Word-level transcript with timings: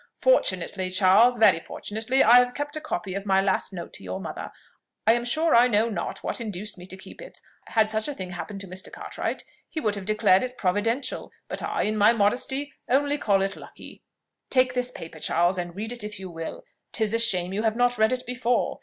"Fortunately, 0.17 0.89
Charles, 0.89 1.37
very 1.37 1.59
fortunately, 1.59 2.23
I 2.23 2.37
have 2.37 2.55
kept 2.55 2.75
a 2.75 2.81
copy 2.81 3.13
of 3.13 3.27
my 3.27 3.39
last 3.39 3.71
note 3.71 3.93
to 3.93 4.03
your 4.03 4.19
mother. 4.19 4.49
I 5.05 5.13
am 5.13 5.23
sure 5.25 5.53
I 5.53 5.67
know 5.67 5.89
not 5.89 6.23
what 6.23 6.41
induced 6.41 6.75
me 6.75 6.87
to 6.87 6.97
keep 6.97 7.21
it: 7.21 7.39
had 7.67 7.91
such 7.91 8.07
a 8.07 8.15
thing 8.15 8.31
happened 8.31 8.61
to 8.61 8.67
Mr. 8.67 8.91
Cartwright, 8.91 9.43
he 9.69 9.79
would 9.79 9.93
have 9.93 10.05
declared 10.07 10.41
it 10.43 10.57
providential 10.57 11.31
but 11.47 11.61
I, 11.61 11.83
in 11.83 11.97
my 11.97 12.13
modesty, 12.13 12.73
only 12.89 13.19
call 13.19 13.43
it 13.43 13.55
lucky. 13.55 14.01
Take 14.49 14.73
this 14.73 14.89
paper, 14.89 15.19
Charles, 15.19 15.59
and 15.59 15.75
read 15.75 15.91
it 15.91 16.03
if 16.03 16.19
you 16.19 16.31
will: 16.31 16.65
'tis 16.93 17.13
a 17.13 17.19
shame 17.19 17.53
you 17.53 17.61
have 17.61 17.75
not 17.75 17.99
read 17.99 18.11
it 18.11 18.25
before! 18.25 18.79